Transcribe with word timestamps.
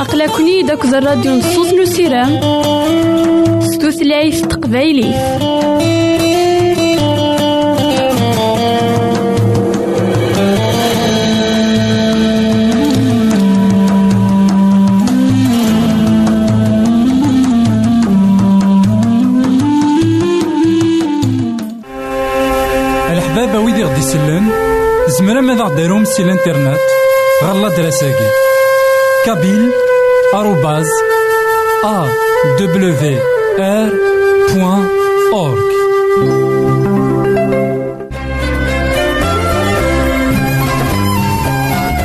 أقلكني 0.00 0.62
داك 0.62 0.84
الراديو 0.84 1.32
نصوص 1.34 1.72
نسيرام 1.72 2.40
ستوثلايف 3.60 4.46
تقبايلي 4.46 5.14
ماذا 25.56 25.68
غديرهم 25.68 26.04
سي 26.04 26.22
الانترنت 26.22 26.80
غالا 27.44 27.68
دراساكي 27.68 28.28
كابيل 29.26 29.70
آروباز 30.34 30.88
أ 31.84 32.06
دبليو 32.60 33.20
آر 33.58 33.90
بوان 34.54 34.88
أورك 35.32 35.64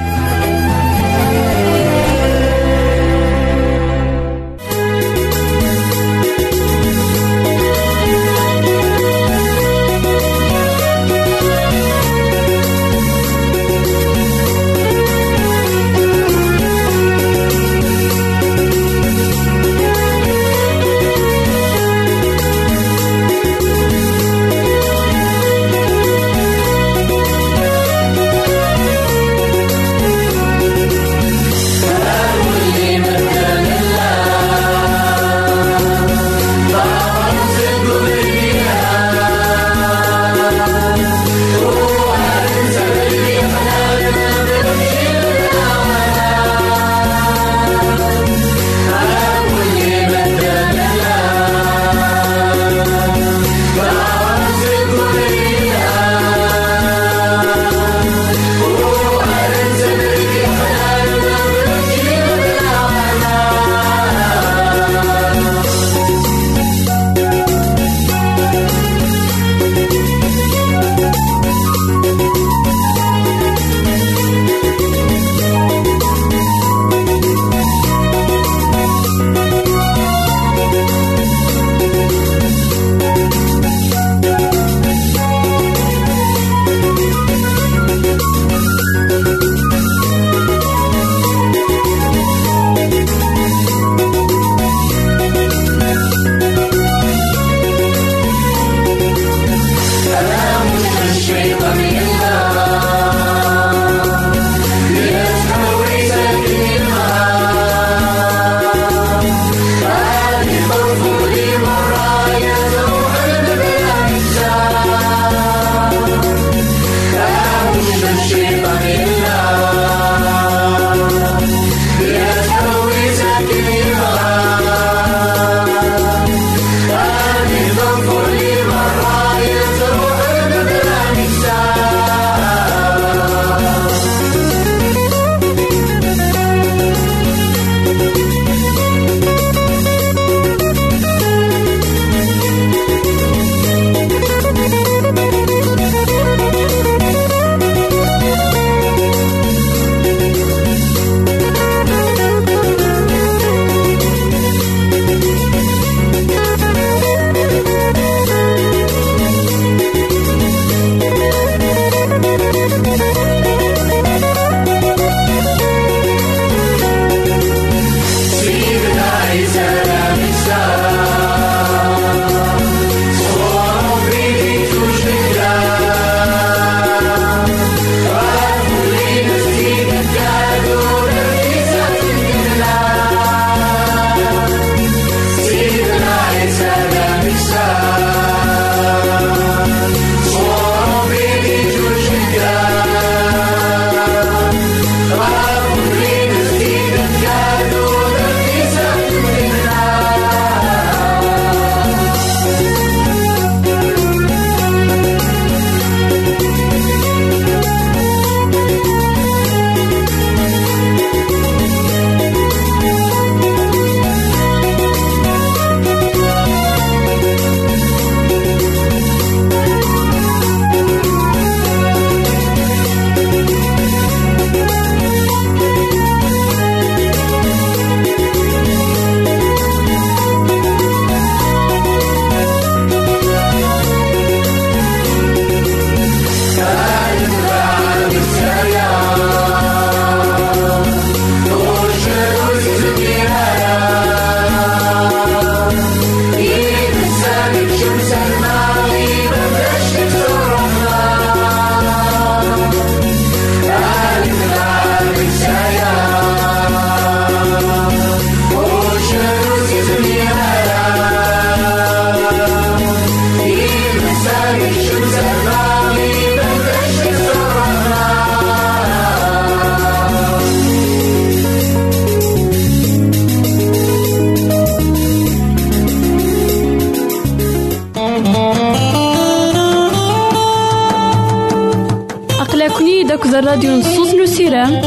الراديو 283.55 283.77
نصوص 283.77 284.13
نسيرام 284.13 284.81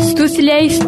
ستوثلايف 0.00 0.82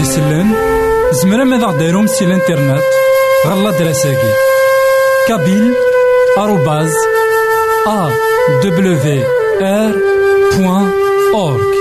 يسلن 0.00 0.54
زمرا 1.12 1.44
ماذا 1.44 1.66
غديرهم 1.66 2.06
سي 2.06 2.24
الانترنت 2.24 2.82
غالا 3.46 3.70
دراساكي. 3.70 4.32
كابيل 5.28 5.74
أورك 11.34 11.78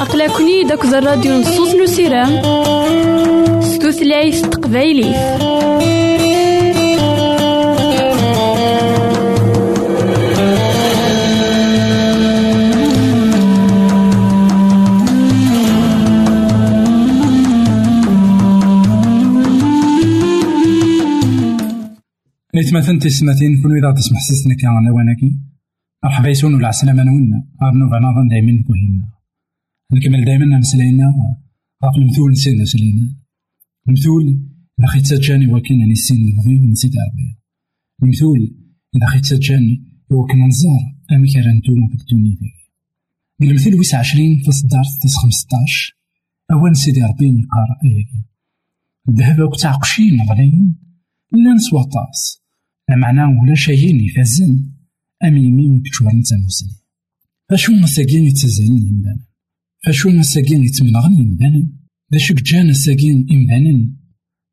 أقلكني 0.00 0.64
داك 0.64 0.84
الراديو 0.84 1.32
نصوص 1.32 1.74
نسيرام 1.74 2.42
ستوثلايف 3.62 4.46
تقبايليت 4.46 5.16
نتمثل 22.68 22.98
تسمتين 22.98 23.62
كل 23.62 23.76
إذا 23.78 23.92
تسمح 23.92 24.20
سيسنا 24.20 24.54
كان 24.54 24.88
لواناكي 24.88 25.38
مرحبا 26.04 26.28
يسون 26.28 26.54
ولا 26.54 26.68
عسلامة 26.68 27.02
نونا 27.02 27.48
أرنو 27.62 27.90
بنظن 27.90 28.28
دايما 28.28 28.62
كوهينا. 28.66 29.08
نكمل 29.92 30.24
دايما 30.24 30.58
نسلينا 30.58 31.04
غاف 31.84 31.96
المثول 31.98 32.30
نسينا 32.30 32.64
سلينا. 32.64 33.16
المثول 33.88 34.24
إذا 34.78 34.86
خيت 34.86 35.06
سجاني 35.06 35.52
وكين 35.52 35.82
أني 35.82 35.92
السين 35.92 36.28
المغيب 36.28 36.62
نسيت 36.62 36.92
عربية 36.96 37.38
المثول 38.02 38.40
إذا 38.96 39.06
خيت 39.06 39.24
سجاني 39.24 39.84
وكين 40.10 40.46
نزار. 40.46 40.82
أمي 41.12 41.32
كرانتو 41.32 41.72
في 41.90 42.02
الدنيا 42.02 42.36
المثل 43.42 43.74
ويس 43.74 43.94
عشرين 43.94 44.42
في 44.44 44.52
صدار 44.52 44.84
تيس 45.02 45.16
خمسطاش. 45.16 45.92
أوان 46.52 46.74
سيدي 46.74 47.02
ربي 47.02 47.30
نقارا 47.30 47.76
أياكي 47.84 48.24
الذهب 49.08 49.40
وقت 49.40 49.66
عقشين 49.66 50.20
غلين 50.20 50.78
لا 51.32 51.54
نسوى 51.54 51.84
طاس. 51.84 52.47
معناه 52.96 53.40
ولا 53.40 53.54
شيء 53.54 54.04
يفزن. 54.04 54.78
أمي 55.24 55.50
مين 55.50 55.82
كتشور 55.82 56.14
نتا 56.14 56.36
مسلم 56.46 56.76
فاشو 57.50 57.72
مساكين 57.72 58.24
يتزالن 58.24 58.86
يمدانا 58.88 59.26
فاشو 59.84 60.10
مساكين 60.10 60.64
يتمنغن 60.64 61.12
يمدانا 61.12 61.72
دا 62.12 62.18
شك 62.18 62.42
جانا 62.42 62.72
ساكين 62.72 63.26
إمدانا 63.30 63.94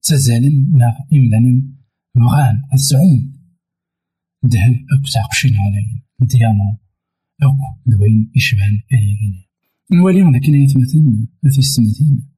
تزالن 0.04 0.78
لا 0.78 1.08
إمدانا 1.14 1.64
بغان 2.16 2.62
السعون 2.74 3.34
دهب 4.44 4.74
أكو 4.74 5.08
تعقشين 5.14 5.58
عليا 5.58 6.02
ديانا 6.22 6.78
أكو 7.42 7.80
دوين 7.86 8.32
يشبهن 8.36 8.80
أياكين 8.94 9.46
نولي 9.92 10.38
لكن 10.38 10.54
يتمثلنا 10.56 11.28
في 11.52 11.60
السماتين 11.60 12.30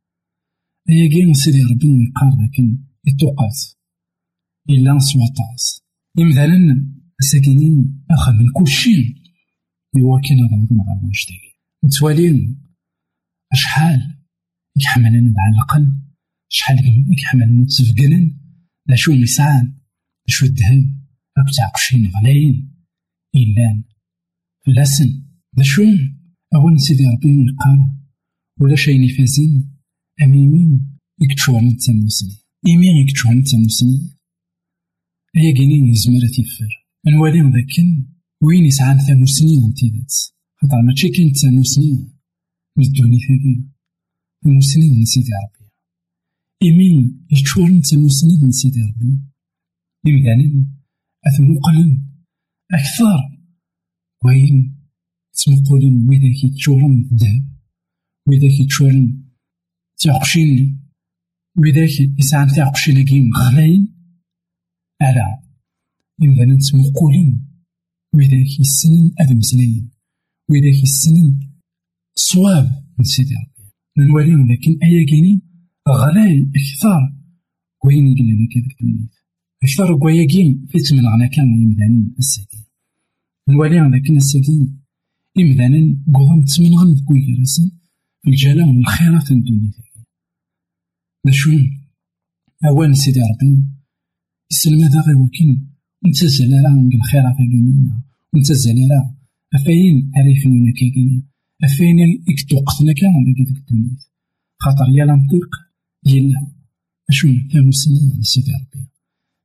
أياكين 0.89 1.33
سيدي 1.33 1.61
ربي 1.61 1.87
يقار 1.87 2.31
لكن 2.43 2.77
يتوقات 3.05 3.59
إلا 4.69 4.93
نسوى 4.93 5.27
طاس 5.37 5.86
إمثالا 6.19 6.85
ساكنين 7.21 8.03
أخا 8.11 8.31
من 8.31 8.51
كل 8.53 8.67
شيء 8.67 9.15
إوا 9.97 10.19
كان 10.21 10.37
غنوض 10.37 10.71
غير 10.71 11.03
ونشتاقي 11.03 11.53
نتوالين 11.85 12.63
أشحال 13.53 14.17
يحملنا 14.77 15.33
الأقل 15.53 15.97
شحال 16.49 16.77
يحملنا 17.17 17.65
تفقنا 17.65 18.31
لا 18.87 18.95
شو 18.95 19.13
مسعان 19.13 19.65
لا 19.65 20.27
شو 20.27 20.45
الذهب 20.45 20.85
أك 21.37 21.55
تعقشين 21.57 22.07
غلايين 22.07 22.83
إلا 23.35 23.83
فلاسن 24.65 25.23
لا 25.57 25.63
شو 25.63 25.83
أول 26.55 26.79
سيدي 26.79 27.05
ربي 27.05 27.29
يقال 27.29 27.79
ولا 28.61 28.75
شي 28.75 28.97
نفازين 29.05 29.77
أميمين 30.23 30.99
يكتشور 31.21 31.61
نتا 31.61 31.93
موسني 31.93 32.35
إيمين 32.67 32.97
يكتشور 32.97 33.33
نتا 33.33 33.57
موسني 35.37 35.49
أيا 35.49 35.53
كيني 35.53 35.91
نزمر 35.91 36.27
تيفر. 36.35 36.87
نوالي 37.07 37.41
مذاكن 37.41 38.05
وين 38.43 38.65
يسعان 38.65 38.97
ثانوسنين 38.97 39.61
من 39.63 39.73
تيدات 39.73 40.13
خاطر 40.61 40.81
ماشي 40.81 41.09
كاين 41.09 41.33
ثانوسنين 41.33 42.13
من 42.77 42.85
الدنيا 42.85 43.19
ثاقي 43.19 43.63
ثانوسنين 44.43 44.97
من 44.97 45.05
سيدي 45.05 45.31
ربي 45.31 45.71
إيمين 46.63 47.25
يتشورن 47.31 47.81
ثانوسنين 47.81 48.39
من 48.43 48.51
سيدي 48.51 48.81
ربي 48.81 49.19
إمدانين 50.07 50.81
أثمقلن 51.27 52.03
أكثر. 52.71 53.37
وين 54.25 54.77
تمقولين 55.33 56.09
ويداك 56.09 56.43
يتشورن 56.43 57.09
الذهب 57.11 57.45
ويداك 58.27 58.59
يتشورن 58.59 59.23
تعقشين 59.97 60.81
ويداك 61.57 62.19
يسعان 62.19 62.47
تعقشين 62.47 63.05
كيم 63.05 63.29
غلاين 63.33 63.96
ألا 65.01 65.43
إمدانا 66.23 66.53
نتمقولين 66.53 67.47
ويداك 68.13 68.59
يسنن 68.59 69.11
أد 69.19 69.31
مسلاين 69.31 69.89
ويداك 70.49 70.83
يسنن 70.83 71.39
صواب 72.15 72.85
من 72.97 73.05
سيدي 73.05 73.35
ربي. 73.35 73.71
نواليهم 73.97 74.51
لكن 74.51 74.71
أيا 74.83 75.05
كيني 75.05 75.41
غلاي 75.89 76.51
أكثر 76.55 77.17
وين 77.85 78.07
يقلنا 78.07 78.47
كذاك 78.53 78.79
تمنيت 78.79 79.13
أكثر 79.63 79.99
كواياكين 79.99 80.65
في 80.69 80.79
تمنعنا 80.79 81.27
كان 81.27 81.61
يمدانا 81.61 82.11
الساكين 82.19 82.65
نواليهم 83.49 83.95
لكن 83.95 84.15
الساكين 84.15 84.81
إمدانا 85.37 86.03
قوهم 86.13 86.45
تمنغن 86.45 86.95
في 86.95 87.01
كل 87.01 87.35
كراسن 87.35 87.71
في 88.21 88.29
الجلال 88.29 88.77
والخيرات 88.77 89.31
الدنيا. 89.31 89.71
نشوف 91.25 91.61
أوان 92.65 92.93
سيدي 92.93 93.19
ربي 93.19 93.76
يسلم 94.51 94.81
هذا 94.81 95.01
غير 95.01 95.17
وكين 95.17 95.69
نتزل 96.07 96.51
راه 96.53 96.69
نقل 96.69 97.01
خير 97.01 97.21
فاقينينا 97.21 98.03
ونتزل 98.33 98.89
راه. 98.91 99.17
أفاين 99.55 100.11
عرفنا 100.15 100.71
كاكينا 100.71 101.23
أفاين 101.63 102.23
إكتوقتنا 102.29 102.93
كان 102.93 103.23
ديك 103.25 103.47
ديك 103.47 103.57
الدنيا 103.57 103.97
خاطر 104.59 104.89
يا 104.89 105.05
لنطيق 105.05 105.49
يلا 106.05 106.47
أشو 107.09 107.27
فهم 107.53 107.71
سنين 107.71 108.21
سيدي 108.21 108.51
ربي. 108.51 108.87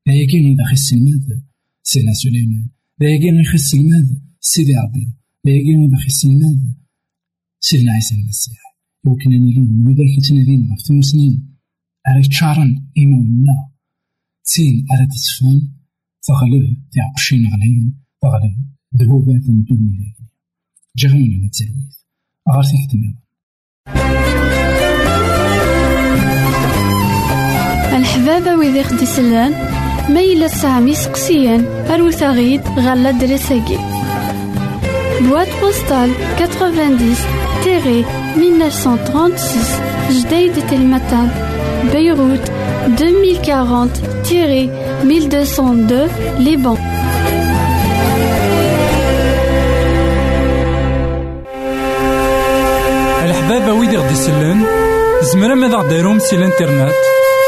لا 0.06 0.14
يكين 0.14 0.44
إذا 0.52 0.64
خس 0.64 0.92
الماد 0.92 1.42
سيدنا 1.82 2.12
سليمان. 2.12 2.68
لا 3.00 3.08
يكين 3.08 3.34
إذا 3.34 3.52
خس 3.52 3.74
الماد 3.74 4.22
سيدي 4.40 4.72
ربي. 4.76 5.12
لا 5.44 5.52
يكين 5.52 5.82
إذا 5.84 5.96
خس 5.96 6.24
الماد 6.24 6.74
سيدنا 7.60 7.92
عيسى 7.92 8.14
المسيح. 8.14 8.60
وكنا 9.06 9.36
نيلين 9.36 9.86
وإذا 9.86 10.16
كنتنا 10.16 10.44
دينا 10.44 10.76
في 10.76 11.02
سنين 11.02 11.56
على 12.06 12.22
تشارن 12.22 12.86
إيماننا 12.98 13.71
تين 14.44 14.86
على 14.90 15.06
تسفان 15.06 15.68
تغلب 16.22 16.76
تعقشين 16.92 17.46
غلين 17.52 17.94
تغلب 18.22 18.56
ذهوبات 18.96 19.48
الدنيا 19.48 20.14
ذاك 20.18 20.28
جاونا 20.96 21.36
على 21.36 21.46
التلويث. 21.46 21.96
غير 22.48 22.62
تحتمل 22.62 23.14
الحبابة 27.96 28.56
ويدي 28.56 28.82
خدي 28.82 29.06
سلان 29.06 29.52
سامي 30.48 30.94
سقسيان 30.94 31.64
أروت 31.64 32.22
غيد 32.22 32.60
غالا 32.60 33.10
بواد 35.20 35.48
بوستال 35.60 36.10
90 36.38 37.16
تيري 37.64 38.04
1936 38.36 40.20
جديد 40.20 40.66
تلمتان 40.66 41.28
بيروت 41.92 42.61
2040 42.86 43.90
تيري 44.24 44.70
1202 45.02 46.08
Liban. 46.38 46.78
الحبابة 53.24 53.72
ويدي 53.72 53.96
غدي 53.96 54.12
يسلن 54.12 54.64
زمرا 55.22 55.54
ماذا 55.54 55.76
غديرهم 55.76 56.18
سي 56.18 56.36
الانترنت 56.36 56.92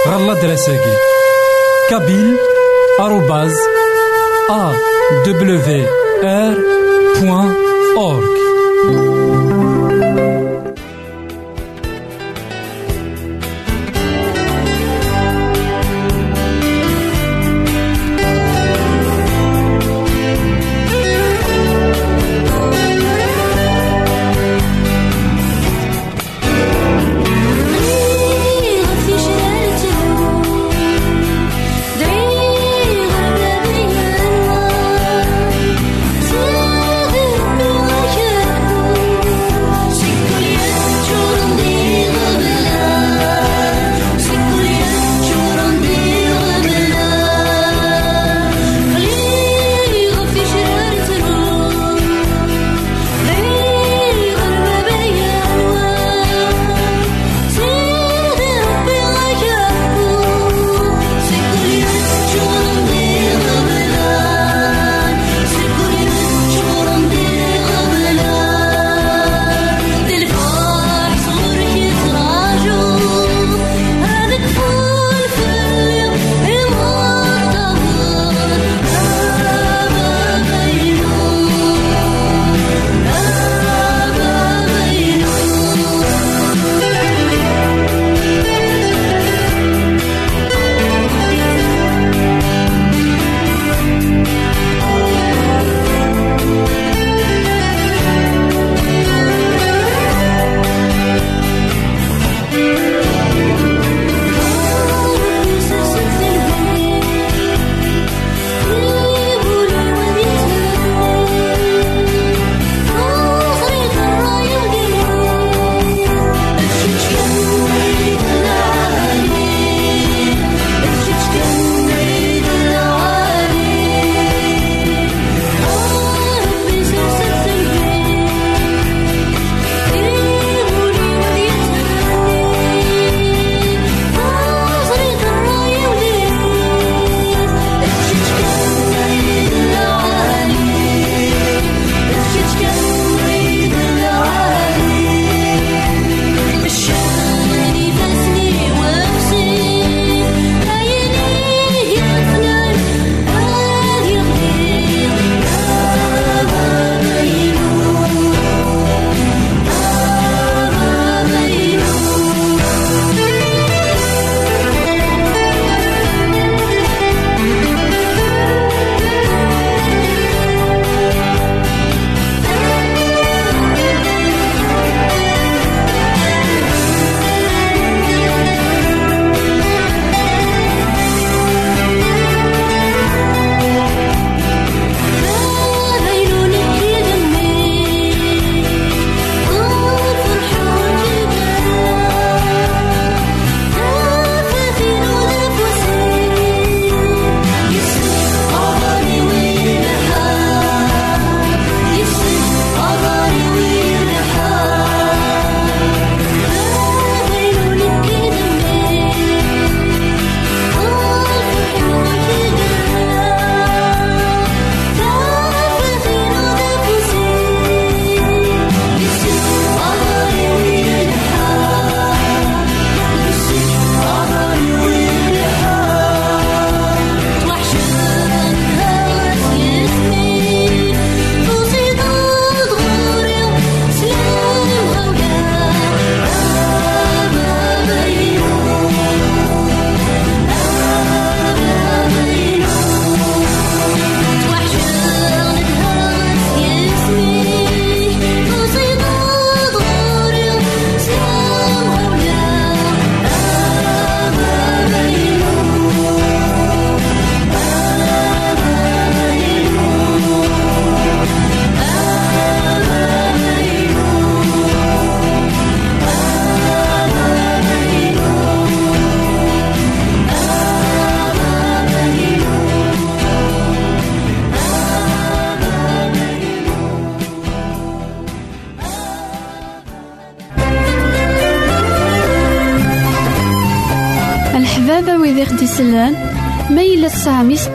غالا 0.08 0.34
دراساكي. 0.34 0.96
كابيل 1.90 2.36
آروباز 3.00 3.54
أ 4.50 4.72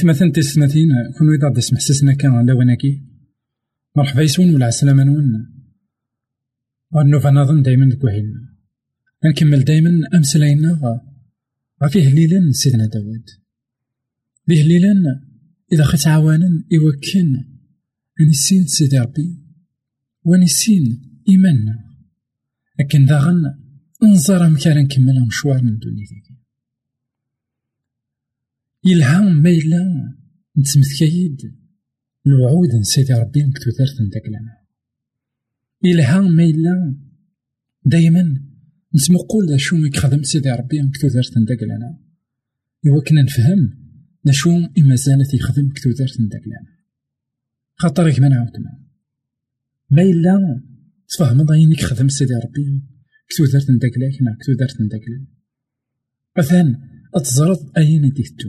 إثمثن 0.00 0.32
تسمثين 0.32 0.88
كون 1.18 1.34
إذا 1.34 1.48
دس 1.48 1.72
محسسنا 1.72 2.14
كان 2.14 2.30
على 2.32 2.52
وناكي 2.52 3.02
مرحبا 3.96 4.22
يسون 4.22 4.54
ولا 4.54 4.66
عسلامة 4.66 5.04
نون. 5.04 5.46
النوفا 6.96 7.30
نظن 7.30 7.62
دايما 7.62 7.94
كوهيلنا 7.94 8.56
نكمل 9.24 9.64
دايما 9.64 9.90
أمسلاينا 10.14 11.00
غفيه 11.82 12.14
ليلا 12.14 12.52
سيدنا 12.52 12.86
داود 12.86 13.24
ليه 14.48 14.62
ليلا 14.62 14.94
إذا 15.72 15.84
خت 15.84 16.06
عوانا 16.06 16.64
يوكن. 16.70 17.44
أني 18.20 18.32
سين 18.32 18.66
سيدي 18.66 18.98
ربي. 18.98 19.38
وأني 20.24 20.46
سين 20.46 21.02
إيماننا 21.28 21.84
لكن 22.80 23.04
داغن 23.06 23.42
انظر 24.02 24.48
مكان 24.48 24.78
نكمل 24.78 25.26
مشوار 25.26 25.62
من 25.62 25.78
دوني. 25.78 26.04
ذاك 26.04 26.29
يلها 28.84 29.20
ما 29.20 29.50
إلا 29.50 30.14
نتمثكيد 30.58 31.40
الوعود 32.26 32.74
من 32.74 32.82
سيدي 32.82 33.12
ربي 33.14 33.42
نكتو 33.42 33.70
ثارت 33.70 34.00
نداك 34.00 34.26
لنا 34.28 34.56
يلها 35.84 36.20
ما 36.20 36.44
إلا 36.44 36.94
دايما 37.84 38.40
نتمقول 38.94 39.46
دا 39.46 39.56
شو 39.56 39.76
يخدم 39.76 40.22
سيدي 40.22 40.50
ربي 40.50 40.82
نكتو 40.82 41.08
ثارت 41.08 41.38
نداك 41.38 41.62
لنا 41.62 41.98
إوا 42.86 43.02
كنا 43.02 43.22
نفهم 43.22 43.80
دا 44.24 44.32
شو 44.32 44.50
إما 44.78 44.94
زالت 44.94 45.34
يخدم 45.34 45.68
كتو 45.68 45.92
ثارت 45.92 46.20
نداك 46.20 46.46
لنا 46.46 46.80
خاطر 47.76 48.10
كما 48.10 48.28
نعاودنا 48.28 48.80
ما. 49.90 50.02
إلا 50.02 50.62
تفهم 51.08 51.42
ضاينك 51.42 51.80
خدم 51.80 52.08
سيدي 52.08 52.34
ربي 52.34 52.82
كتو 53.28 53.46
ثارت 53.46 53.70
نداك 53.70 53.92
لنا 53.98 54.36
كتو 54.40 54.54
ثارت 54.54 54.80
نداك 54.80 55.00
لنا 55.08 55.26
مثلا 56.38 56.78
أتزرد 57.14 57.70
أين 57.76 58.10
ديتو 58.10 58.48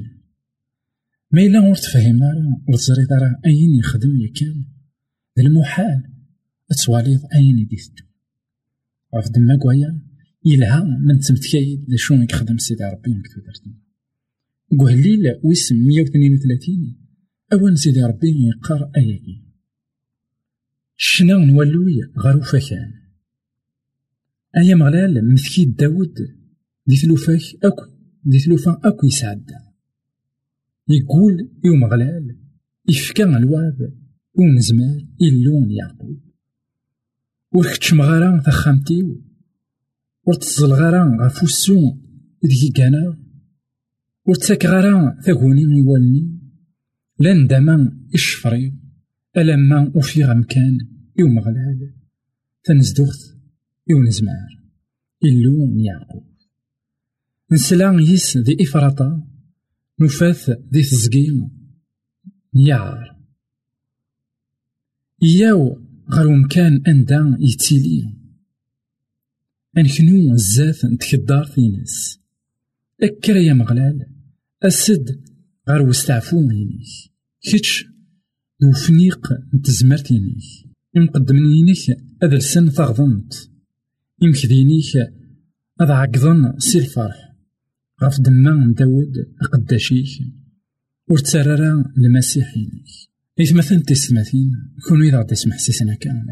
ما 1.34 1.41
إلا 1.41 1.60
ور 1.60 1.76
تفهمنا 1.76 2.26
راه 2.26 2.62
ور 2.67 3.22
راه 3.22 3.39
أين 3.46 3.80
يخدم 3.80 4.22
يكان 4.22 4.65
المحال 5.39 6.04
تسواليض 6.70 7.22
أين 7.36 7.67
ديتو 7.67 8.04
عرف 9.13 9.30
دما 9.30 9.56
كوايا 9.56 10.02
يلها 10.46 10.84
من 10.84 11.20
تمتكايد 11.20 11.96
شو 11.96 12.13
يخدم 12.13 12.58
سيدي 12.58 12.84
ربي 12.84 13.12
نكتو 13.13 13.41
درتنا 13.41 13.74
قهليل 14.80 15.39
ويسم 15.44 15.76
مية 15.76 16.02
وثنين 16.02 16.34
وثلاثين 16.34 16.98
أوان 17.54 17.76
سيدي 17.76 18.04
ربي 18.04 18.48
يقار 18.48 18.91
أياكي 18.98 19.44
شنا 20.96 21.34
نولوي 21.34 22.02
غارو 22.20 22.41
فكان 22.41 22.94
أيا 24.58 24.76
مغلال 24.76 25.34
مثكي 25.34 25.65
داود 25.65 26.13
دي 26.88 26.96
ثلوفاك 26.96 27.41
أكو 27.63 27.86
دي 28.26 28.39
ثلوفا 28.39 28.82
أكو 28.84 29.08
يسعد 29.08 29.52
يقول 30.93 31.49
يوم 31.63 31.86
غلال 31.86 32.38
يفكا 32.89 33.38
الواب 33.38 33.93
ونزمار 34.36 35.08
إلون 35.21 35.71
يعقوب. 35.71 36.19
وركتش 37.54 37.93
مغارا 37.93 38.41
ثخامتيو 38.45 39.21
ورتزل 40.27 40.73
غارا 40.73 41.17
غفو 41.21 41.45
السون 41.45 42.01
ديكي 42.43 42.69
كانا 42.69 43.17
ورتساك 44.25 44.65
غارا 44.65 45.21
ثاكوني 45.21 45.65
ميوالني 45.65 46.39
لأن 47.19 47.47
داما 47.47 47.97
الشفري 48.13 48.73
ألما 49.38 49.91
أفيغ 49.95 50.34
مكان 50.34 50.77
يوم 51.19 51.39
غلال 51.39 51.93
تنزدوث 52.63 53.34
يوم 53.88 54.08
نزمار 54.08 54.62
إلون 55.23 55.80
يعقوب. 55.80 56.32
نسلا 57.51 57.97
يس 58.01 58.38
ذي 58.38 58.58
إفراطا 58.62 59.31
نفاث 60.02 60.50
ذي 60.50 60.84
تزقيم 60.84 61.50
نيار 62.56 63.16
إياو 65.24 65.82
غير 66.10 66.30
مكان 66.30 66.84
أندا 66.88 67.38
يتيلي. 67.40 68.14
أنكنو 69.78 70.34
الزاف 70.34 70.86
نتكدار 70.86 71.46
في 71.46 71.70
ناس. 71.70 72.20
أكرا 73.04 73.38
يا 73.38 73.54
مغلال 73.54 74.06
أسد 74.64 75.22
غير 75.70 75.82
وستعفو 75.82 76.38
ينيك 76.38 77.12
كتش 77.42 77.86
وفنيق 78.64 79.28
نتزمرت 79.56 80.12
ينيك 80.12 80.44
يمقدم 80.96 81.38
ينيك 81.38 81.98
هذا 82.24 82.36
السن 82.36 82.72
تغضنت 82.72 83.34
يمكدينيك 84.22 84.96
هذا 85.82 85.94
عقضن 85.94 86.60
سي 86.60 86.78
الفرح. 86.78 87.31
غف 88.04 88.22
دما 88.22 88.74
داود 88.78 89.14
أقداشيك 89.42 90.08
ورتسرر 91.10 91.84
المسيحينيك 91.98 92.88
إثمثل 93.42 93.82
تسمثين 93.82 94.52
كونو 94.88 95.04
إذا 95.04 95.28
يسمح 95.32 95.58
سيسنا 95.58 95.96
كان 95.96 96.26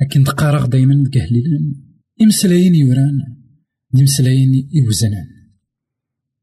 لكن 0.00 0.24
تقارغ 0.24 0.66
دايما 0.66 1.10
كهليلا 1.12 1.74
إمسلاين 2.22 2.74
يوران 2.74 3.38
دي 3.90 4.02
مسلاين 4.02 4.68
يوزنان. 4.72 5.26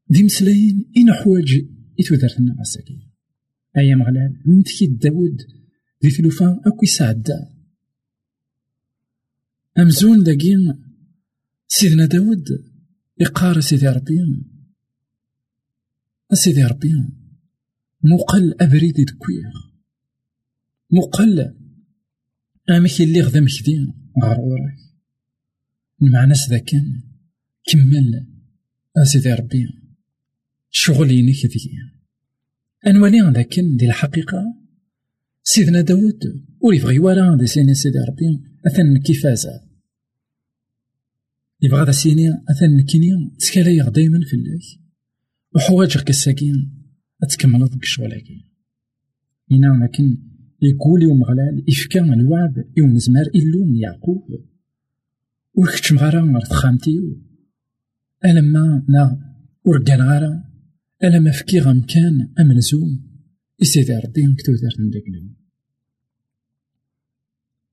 دي 0.08 0.22
مسلاين 0.22 0.92
إن 0.96 1.12
حواج 1.12 1.66
إتودرتنا 2.00 2.56
مساكين 2.60 3.10
أيام 3.76 4.02
غلال 4.02 4.42
متكي 4.46 4.86
داود 4.86 5.36
دي 6.02 6.10
ثلوفا 6.10 6.60
أكو 6.66 6.84
يسعدا 6.84 7.48
أمزون 9.78 10.22
داكين 10.22 10.74
سيدنا 11.68 12.06
داود 12.06 12.44
يقار 13.20 13.60
سيدي 13.60 13.88
ربي. 13.88 14.18
سيدي 16.32 16.64
ربي 16.64 16.92
مقل 18.02 18.54
أبريد 18.60 19.00
دكوير 19.00 19.52
مقل 20.90 21.54
أمك 22.70 23.00
اللي 23.00 23.20
غدا 23.20 23.40
مكدي. 23.40 23.92
غار 24.22 24.40
وراك 24.40 24.76
المعنى 26.02 26.34
سدا 26.34 26.58
كان 26.58 27.02
كمل. 27.64 28.26
أسيدي 28.96 29.32
ربي 29.32 29.68
شغلينك 30.70 31.46
ذي 31.46 31.70
أنوالي 32.86 33.20
لكن 33.20 33.76
دي 33.76 33.86
الحقيقة. 33.86 34.54
سيدنا 35.42 35.80
داود 35.80 36.44
وليبغي 36.60 36.98
ورا 36.98 37.36
دي 37.36 37.46
سيني 37.46 37.74
سيدي 37.74 37.98
ربي. 37.98 38.42
أثن 38.66 38.98
كيفازا 38.98 39.65
يبغى 41.66 41.84
ذا 41.84 41.90
سيني 41.90 42.28
أثن 42.30 42.80
كيني 42.80 43.30
تسكالايغ 43.38 43.88
دايما 43.88 44.20
في 44.28 44.36
الله 44.36 44.58
وحواجك 45.54 46.04
كساكين 46.04 46.54
أتكمل 47.22 47.64
ضد 47.64 47.84
شغلك 47.84 48.28
إنا 49.52 49.84
لكن 49.84 50.18
يقول 50.62 51.02
يوم 51.02 51.24
غلال 51.24 51.64
إفكا 51.68 52.04
الوعد 52.14 52.72
يوم 52.76 52.98
زمار 52.98 53.26
إلو 53.34 53.64
من 53.64 53.76
يعقوب. 53.76 54.22
وركتش 55.54 55.92
مغارا 55.92 56.20
غير 56.20 56.40
تخامتيو 56.40 57.22
ألما 58.24 58.84
نا 58.88 59.34
ورقان 59.64 60.00
غارا 60.00 60.44
ألما 61.04 61.30
فكي 61.30 61.60
غمكان 61.60 62.32
أمنزوم 62.40 63.06
إسيدي 63.62 63.96
ربي 63.96 64.34
كتو 64.38 64.52
دارت 64.52 64.80
من 64.80 64.90
داك 64.90 65.02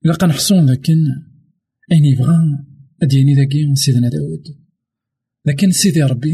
إلا 0.06 0.14
قنحصون 0.14 0.70
لكن 0.70 0.96
أين 1.92 2.06
يبغى 2.06 2.66
أديني 3.04 3.36
ذاكي 3.36 3.76
سيدنا 3.76 4.10
داود. 4.10 4.44
لكن 5.46 5.72
سيدي 5.72 6.04
ربي 6.04 6.34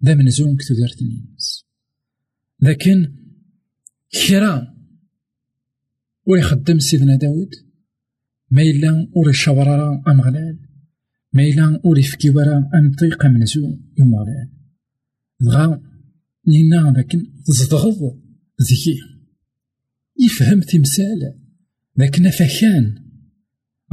دا 0.00 0.14
منزون 0.14 0.56
كتو 0.56 0.74
دارت 0.74 1.02
الناس. 1.02 1.64
لكن 2.60 3.14
كرا 4.28 4.74
ويخدم 6.26 6.78
سيدنا 6.78 7.16
داود. 7.16 7.50
ما 8.50 8.62
إلا 8.62 9.08
ور 9.14 9.30
يشاور 9.30 10.02
أمغلال 10.08 10.58
ما 11.32 11.42
إلا 11.42 11.80
ور 11.84 11.98
يفكي 11.98 12.30
ورا 12.30 12.70
أمطيق 12.74 13.26
منزون 13.26 13.92
يمغلال 13.98 14.50
دغا 15.40 15.82
نينا 16.48 16.94
لكن 16.96 17.32
تزدغض 17.46 18.20
ذكي. 18.62 18.98
يفهم 20.20 20.60
تمثال 20.60 21.34
لكن 21.96 22.30
فكان 22.30 23.02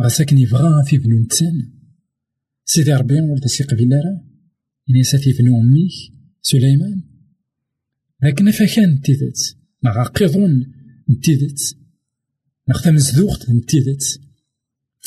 غاساكن 0.01 0.38
يبغى 0.38 0.84
في 0.86 0.97
بنو 0.97 1.19
نتسان 1.19 1.78
سيدي 2.71 2.93
ربي 2.93 3.21
ولد 3.21 3.45
سي 3.47 3.63
قبيلة 3.63 3.97
راه. 3.97 4.23
يعني 4.88 5.03
ساتي 5.03 5.34
بنو 5.34 5.62
أميك 5.62 5.91
سليمان. 6.41 7.03
لكن 8.23 8.51
فكان 8.51 9.01
تيدت 9.01 9.58
مع 9.84 10.03
قيضون 10.03 10.73
نتيدت 11.10 11.77
نختم 12.69 12.97
زدوخت 12.97 13.49
نتيدت 13.49 14.19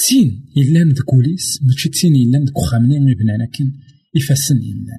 تين 0.07 0.47
إلا 0.57 0.85
ندكوليس 0.85 1.63
ماشي 1.63 1.89
تين 1.89 2.15
إلا 2.15 2.39
ندك 2.39 2.59
خامنين 2.59 3.15
بنانا 3.15 3.47
كن 3.47 3.73
يفسن 4.15 4.57
إلا 4.57 4.99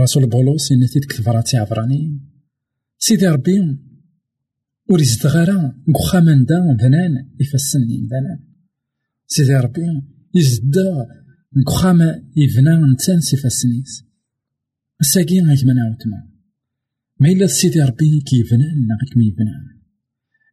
رسول 0.00 0.26
بولوس 0.26 0.72
إن 0.72 0.86
تيدك 0.86 1.12
تفراتي 1.12 1.56
عبراني. 1.56 2.20
سيدي 2.98 3.26
ربي 3.26 3.78
ور 4.88 5.00
يزدغ 5.00 5.50
نكخامان 5.88 6.44
دا 6.44 6.76
بنان 6.80 7.30
يفسن 7.40 7.82
إلا 7.82 8.38
سيدي 9.26 9.56
ربي 9.56 9.82
يزدا 10.34 11.19
نكخاما 11.56 12.24
يبنى 12.36 12.92
نتان 12.92 13.20
سيفاسنيس 13.20 14.04
الساقي 15.00 15.40
غيك 15.40 15.64
مناوتما 15.64 16.28
ما 17.20 17.28
إلا 17.28 17.46
سيدي 17.46 17.80
ربي 17.80 18.20
كي 18.20 18.36
يبنى 18.36 18.64
غيك 19.02 19.16
مي 19.16 19.26
يبنى 19.26 19.80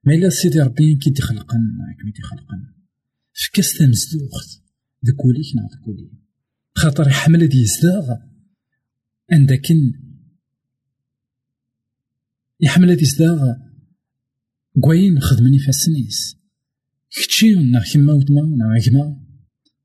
ما 0.04 0.14
إلا 0.14 0.30
سيدي 0.30 0.60
ربي 0.60 0.96
كي 0.96 1.12
تخلقن 1.12 1.60
غيك 1.88 2.06
مي 2.06 2.12
تخلقن 2.12 2.74
فكاس 3.34 3.78
تمزدوخت 3.78 4.64
ذكوليك 5.06 5.56
نا 5.56 5.70
ذكولي 5.78 6.12
خاطر 6.76 7.08
يحمل 7.08 7.48
دي 7.48 7.58
يزداغ 7.58 8.16
عندكن 9.32 9.94
يحمل 12.60 12.96
دي 12.96 13.02
يزداغ 13.02 13.54
كواين 14.82 15.20
خدمني 15.20 15.60
فاسنيس 15.60 16.38
كتشي 17.12 17.56
نا 17.56 17.84
كيما 17.84 18.14
وتما 18.14 18.42
نا 18.42 18.80
كيما 18.80 19.24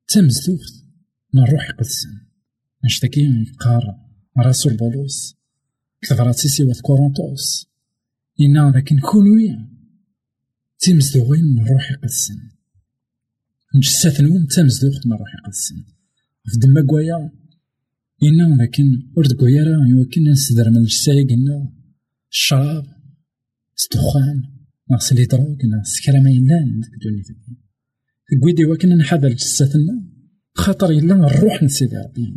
تمزدوخت 0.09 0.82
نا 1.35 1.43
الروح 1.45 1.69
يقدسن 1.69 2.09
نشتكي 2.85 3.21
يقار 3.21 3.83
رسول 4.39 4.77
بولوس 4.77 5.37
كثرات 6.03 6.35
سيوات 6.35 6.81
كورنطوس 6.81 7.67
إنا 8.41 8.73
لكن 8.77 9.01
كونويا 9.01 9.69
تمزدوغين 10.79 11.45
من 11.45 11.63
الروح 11.63 11.91
يقدسن 11.91 12.39
نجسات 13.77 14.21
نون 14.21 14.47
تمزدوغت 14.47 15.07
من 15.07 15.17
يقدسن 15.39 15.85
في 16.45 16.59
دما 16.59 16.87
كوايا 16.87 17.31
إنا 18.23 18.63
لكن 18.63 18.85
ورد 19.17 19.33
كوايا 19.33 19.65
راه 19.65 19.87
يمكن 19.89 20.31
نسدر 20.31 20.71
من 20.71 20.77
الجسايا 20.77 21.25
قلنا 21.25 21.73
الشراب 22.31 22.85
الدخان 23.83 24.43
ناقص 24.91 25.13
لي 25.13 25.25
دروك 25.25 25.65
ناقص 25.65 25.89
سكرا 25.89 26.21
ما 26.21 26.31
يلان 26.31 26.81
ديك 26.81 26.95
الدنيا 26.95 27.23
كويدي 28.43 28.65
وكنا 28.65 28.95
نحضر 28.95 29.29
جساتنا 29.29 30.12
خاطر 30.55 30.91
إلا 30.91 31.15
الروح 31.15 31.63
نسيدي 31.63 31.97
ربي 31.97 32.37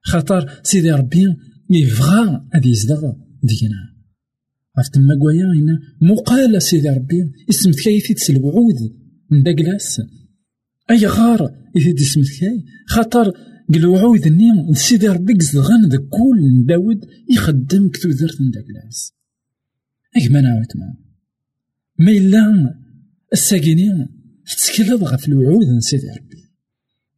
خاطر 0.00 0.60
سيدي 0.62 0.90
ربي 0.90 1.36
يبغى 1.70 2.46
هادي 2.54 2.68
يزدغ 2.68 3.12
دينا. 3.42 3.94
عرفت 4.76 4.98
ما 4.98 5.14
كوايا 5.14 5.44
هنا 5.44 5.80
مقال 6.00 6.62
سيدي 6.62 6.88
ربي 6.88 7.32
اسم 7.50 7.72
كايثي 7.72 8.14
تسلب 8.14 8.46
عود 8.46 8.96
من 9.30 9.42
داكلاس 9.42 10.00
أي 10.90 11.06
غار 11.06 11.56
يثيد 11.76 12.00
اسم 12.00 12.22
كاي. 12.40 12.64
خاطر 12.86 13.32
قلو 13.74 13.96
عود 13.96 14.28
ني 14.28 14.74
سيدي 14.74 15.08
ربي 15.08 15.32
قزدغان 15.34 15.88
ذا 15.88 15.98
كل 15.98 16.66
داود 16.66 17.04
يخدم 17.30 17.88
كتو 17.88 18.08
درت 18.08 18.40
من 18.40 18.50
داكلاس 18.50 19.12
أي 20.16 20.28
ما 20.28 20.40
نعاود 20.40 20.66
ما 21.98 22.10
إلا 22.12 22.74
الساكينين 23.32 24.08
تتكلم 24.46 25.04
غف 25.04 25.28
الوعود 25.28 25.78
سيدي 25.78 26.06
ربي. 26.06 26.29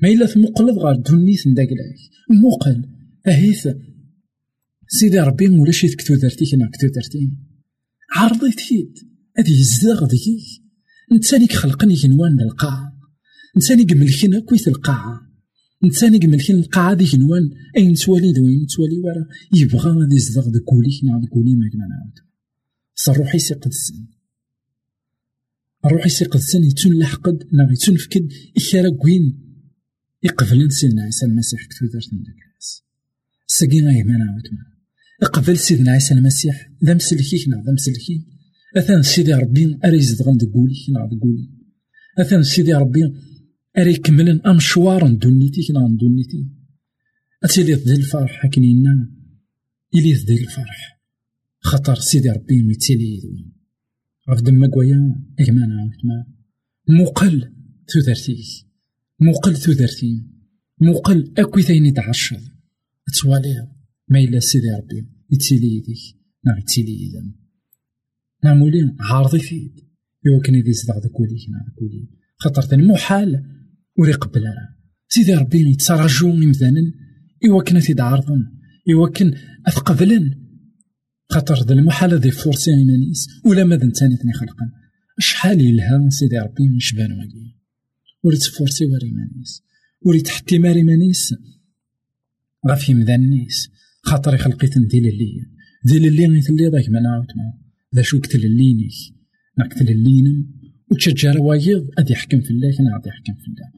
ما 0.02 0.08
إلا 0.08 0.26
تمقلب 0.26 0.78
غير 0.78 0.96
دونيت 0.96 1.46
نداكلاك. 1.46 1.98
موقل 2.30 2.88
أهيث 3.26 3.68
سيدي 4.88 5.20
ربي 5.20 5.48
ولاش 5.48 5.86
كتو 5.86 6.14
درتي 6.14 6.44
كنا 6.50 6.70
كتو 6.72 6.86
درتين. 6.86 7.38
عرضيت 8.16 8.60
فيد 8.60 8.98
هادي 9.38 9.52
يزدغ 9.52 10.06
ديك 10.06 10.22
نتساني 11.12 11.48
خلقني 11.48 11.94
جنوان 11.94 12.40
القاعة 12.40 12.98
نتساني 13.56 13.82
قملكين 13.82 14.40
كويت 14.40 14.68
القاعة 14.68 15.20
نتساني 15.84 16.18
قملكين 16.18 16.56
القاعة 16.56 16.94
دي 16.94 17.04
جنوان 17.04 17.50
أين 17.76 17.94
توالي 17.94 18.32
دوين 18.32 18.66
توالي 18.66 18.98
ورا 19.04 19.26
يبغى 19.54 19.90
غادي 19.90 20.14
يزدغ 20.14 20.48
دكولي 20.48 20.90
كنا 21.00 21.20
دكولي 21.24 21.54
ما 21.54 21.70
نعاود. 21.74 22.18
صروحي 22.94 23.38
سي 23.38 23.54
قدسن 23.54 24.06
روحي 25.86 26.08
سي 26.08 26.24
قدسن 26.24 26.64
يتون 26.64 26.98
لحقد. 26.98 27.48
نا 27.52 27.72
يتون 27.72 27.96
فكد. 27.96 28.28
إكارا 28.56 28.90
كوين 28.90 29.51
يقبلن 30.24 30.70
سيدنا 30.70 31.02
عيسى 31.02 31.26
المسيح 31.26 31.66
كتو 31.66 31.86
درت 31.86 32.12
من 32.12 32.22
داك 32.22 32.34
الناس 32.34 32.82
ساقي 33.46 33.80
غايمان 33.80 34.22
عاود 34.22 34.42
قبل 35.32 35.58
سيدنا 35.58 35.92
عيسى 35.92 36.14
المسيح. 36.14 36.70
ذا 36.84 36.94
مسلكيك 36.94 37.48
نا 37.48 37.62
ذا 37.66 37.72
مسلكي. 37.72 38.26
أثان 38.76 39.02
سيدي 39.02 39.34
ربي 39.34 39.78
أري 39.84 39.96
يزدغن 39.96 40.36
دقولي 40.36 40.74
نا 40.92 41.06
دقولي 41.06 41.50
أثان 42.18 42.42
سيدي 42.42 42.74
ربي 42.74 43.12
أري 43.78 43.94
كملن 43.94 44.40
أمشوار 44.40 45.12
دونيتي 45.12 45.62
كنا 45.68 45.96
دونيتي 46.00 46.48
أتيلي 47.44 47.72
ذي 47.72 47.96
الفرح 47.96 48.44
هكنينا 48.44 49.10
إلي 49.94 50.12
ذي 50.12 50.34
الفرح. 50.34 51.02
خطر 51.60 51.94
سيدي 51.94 52.30
ربي 52.30 52.62
ميتيلي 52.62 53.14
يدوين. 53.14 53.52
غف 54.30 54.42
دما 54.42 54.66
كوايا 54.66 55.24
إجمانا 55.40 55.80
عاود 55.80 56.26
مقل 56.88 57.54
تودرتيك 57.88 58.71
موقل 59.22 59.56
تودرتي 59.56 60.26
موقل 60.80 61.32
أكوي 61.38 61.62
ثيني 61.62 61.92
تعشر 61.92 62.40
توالي 63.22 63.68
ما 64.08 64.18
إلا 64.18 64.40
سيدي 64.40 64.70
ربي 64.70 65.08
يتسيلي 65.30 65.76
يديك 65.76 65.98
نا 66.46 66.58
يتسيلي 66.58 67.02
يدم. 67.02 67.32
نا 68.44 68.54
مولي 68.54 68.96
عارضي 69.00 69.38
فيد. 69.38 69.80
يوكن 70.26 70.54
يدي 70.54 70.72
صدق 70.72 70.98
دكوليك 70.98 71.50
نا 71.50 71.72
دكولي 71.72 72.08
خاطر 72.36 72.62
ثاني 72.62 72.82
محال 72.82 73.44
وري 73.98 74.12
قبل 74.12 74.44
سيدي 75.08 75.34
ربي 75.34 75.70
يتسرجو 75.70 76.32
مثلا 76.32 76.92
يوكن 77.44 77.80
تيد 77.80 78.00
عارضن 78.00 78.44
يوكن 78.86 79.34
أثقبلن. 79.66 80.30
خاطر 81.30 81.54
ذا 81.54 81.74
المحال 81.74 82.14
ذي 82.14 82.30
فورسي 82.30 82.70
نيس 82.84 83.28
ولا 83.44 83.64
ماذا 83.64 83.90
تاني 83.90 84.16
ثني 84.16 84.32
خلقا. 84.32 84.70
شحال 85.18 85.60
يلها 85.60 86.08
سيدي 86.08 86.38
ربي 86.38 86.68
نشبان 86.76 87.12
وقيا 87.12 87.61
وري 88.22 88.36
تفورسي 88.36 88.84
وري 88.84 89.10
مانيس 89.10 89.62
وري 90.00 90.20
تحتي 90.20 90.58
ماري 90.58 90.82
مانيس. 90.82 91.34
غاف 92.68 92.88
يمذا 92.88 93.14
النيس. 93.14 93.70
خاطر 94.02 94.36
خلقيت 94.36 94.78
ندي 94.78 95.00
للي 95.00 95.46
ذي 95.88 95.98
للي 95.98 96.26
غيثلي 96.26 96.68
ضاك 96.68 96.88
ما 96.90 97.00
نعاود 97.00 97.26
ذا 97.94 98.02
شو 98.02 98.20
كتللينيك 98.20 98.92
نا 99.58 99.68
كتللينم 99.68 100.46
وتشجع 100.90 101.38
وايض 101.38 101.88
أدي 101.98 102.12
يحكم 102.12 102.40
في 102.40 102.50
الله 102.50 102.76
كان 102.76 102.86
غادي 102.94 103.08
يحكم 103.08 103.34
في 103.34 103.46
الله. 103.48 103.70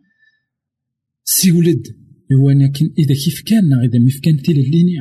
سي 1.25 1.53
ولد 1.53 1.87
هو 2.33 2.51
لكن 2.51 2.91
إذا 2.99 3.15
كيف 3.15 3.43
كان 3.43 3.73
إذا 3.73 3.99
ميف 3.99 4.21
كان 4.21 4.43
تلليني 4.43 4.97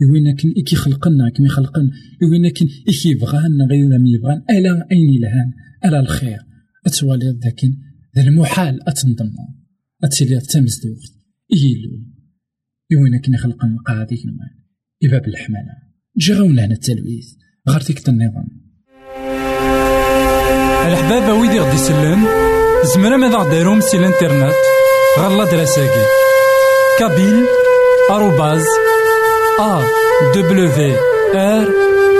يوين 0.00 0.36
كن 0.36 0.54
إكي 0.56 0.76
خلقنا 0.76 1.28
كمي 1.28 1.48
خلقن. 1.48 1.90
يوين 2.22 2.48
كن 2.48 2.68
إكي 2.88 3.08
يبغان 3.08 3.62
غير 3.70 3.98
ما 3.98 4.08
يبغان 4.08 4.42
ألا 4.50 4.88
أين 4.92 5.20
لهان 5.20 5.52
ألا 5.84 6.00
الخير. 6.00 6.38
أتوالي 6.86 7.38
ذاكن 7.44 7.76
ذا 8.16 8.22
المحال 8.22 8.88
أتنضم 8.88 9.32
أتسلي 10.04 10.40
تمزدوغ 10.40 10.96
إيلو 11.52 11.90
يوين 12.90 13.20
كن 13.24 13.36
خلقن 13.36 13.76
قاعدي 13.86 14.16
كنوان. 14.16 14.54
إباب 15.04 15.28
الحمالة. 15.28 15.72
جاونا 16.16 16.64
هنا 16.64 16.74
التلويث. 16.74 17.26
غير 17.68 17.80
تيك 17.80 18.08
النظام 18.08 18.48
الحبابة 20.86 21.34
ويدي 21.40 21.60
غدي 21.60 21.74
يسلم 21.74 22.26
زمرا 22.94 23.16
ماذا 23.16 23.36
غديرهم 23.36 23.80
سي 23.80 23.96
الإنترنت. 23.96 24.54
غالا 25.18 25.50
دراساكي. 25.50 26.06
كابيل 26.98 27.44
آروباز 28.10 28.64
A 29.58 29.82
W 30.34 30.96
R 31.34 31.66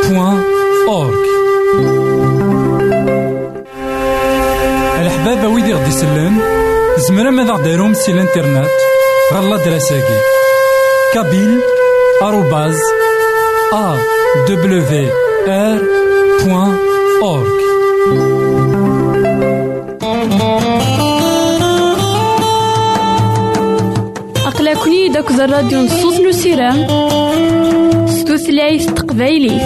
point 0.07 0.45
أورك 0.89 1.27
غدي 5.87 5.95
يسلن 5.95 6.39
زمرا 6.99 7.31
ماذا 7.31 7.53
غديرهم 7.53 7.95
سي 7.95 8.13
الانترنت؟ 8.13 8.71
غالا 9.33 9.57
دراساكي. 9.57 10.19
كابيل 11.15 11.61
آروباز 12.23 12.79
أ 13.73 13.97
دبليو 14.49 15.11
آر 15.49 15.79
بوان 16.45 16.77
أورك 17.23 17.53
أقلكني 24.47 25.09
داك 25.09 25.31
الراديو 25.31 25.81
نصوص 25.81 26.21
نسيرام 26.21 26.87
ستوثلايف 28.07 28.91
تقبايليف. 28.91 29.63